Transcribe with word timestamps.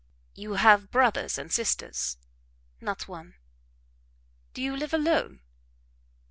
"You 0.33 0.53
have 0.53 0.89
brothers 0.89 1.37
and 1.37 1.53
sisters?" 1.53 2.17
"Not 2.79 3.07
one." 3.07 3.35
"Do 4.55 4.63
you 4.63 4.75
live 4.75 4.95
alone?" 4.95 5.41